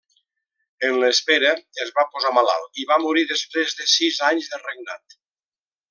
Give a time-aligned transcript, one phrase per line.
[0.87, 1.51] En l'espera
[1.85, 5.21] es va posar malalt i va morir després de sis anys de regnat.